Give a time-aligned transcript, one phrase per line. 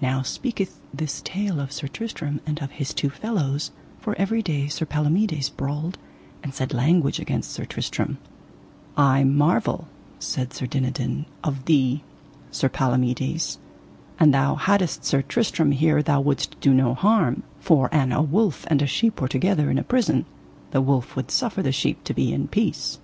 [0.00, 4.68] Now speaketh this tale of Sir Tristram and of his two fellows, for every day
[4.68, 5.98] Sir Palomides brawled
[6.42, 8.16] and said language against Sir Tristram.
[8.96, 9.86] I marvel,
[10.18, 12.02] said Sir Dinadan, of thee,
[12.50, 13.58] Sir Palomides,
[14.18, 18.22] an thou haddest Sir Tristram here thou wouldst do him no harm; for an a
[18.22, 20.24] wolf and a sheep were together in a prison
[20.70, 22.98] the wolf would suffer the sheep to be in peace.